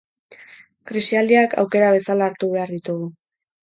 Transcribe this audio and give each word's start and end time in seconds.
Krisialdiak 0.93 1.55
aukera 1.67 1.93
bezala 1.99 2.31
hartu 2.33 2.53
behar 2.59 2.77
ditugu. 2.81 3.11